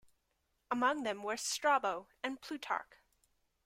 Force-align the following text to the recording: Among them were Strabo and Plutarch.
Among 0.71 1.03
them 1.03 1.21
were 1.21 1.37
Strabo 1.37 2.07
and 2.23 2.41
Plutarch. 2.41 2.91